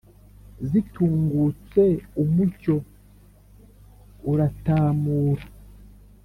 zitungutse 0.69 1.83
umucyo 2.23 2.75
uratamura 4.31 5.45